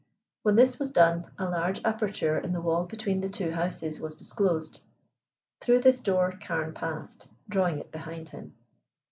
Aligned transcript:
When 0.41 0.55
this 0.55 0.79
was 0.79 0.89
done 0.89 1.29
a 1.37 1.45
large 1.47 1.79
aperture 1.85 2.35
in 2.35 2.53
the 2.53 2.59
wall 2.61 2.85
between 2.85 3.21
the 3.21 3.29
two 3.29 3.51
houses 3.51 3.99
was 3.99 4.15
disclosed. 4.15 4.79
Through 5.59 5.81
this 5.81 6.01
door 6.01 6.33
Carne 6.43 6.73
passed, 6.73 7.27
drawing 7.47 7.77
it 7.77 7.91
behind 7.91 8.29
him. 8.29 8.55